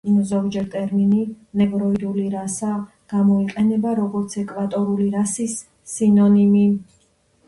ზოგჯერ 0.27 0.63
ტერმინი 0.75 1.17
„ნეგროიდული 1.59 2.23
რასა“ 2.35 2.71
გამოიყენება, 3.13 3.91
როგორც 3.99 4.37
ეკვატორული 4.45 5.11
რასის 5.17 5.55
სინონიმი. 5.93 6.65